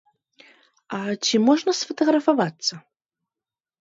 А 0.97 1.01
ці 1.27 1.35
можна 1.47 1.75
сфатаграфавацца? 1.83 2.73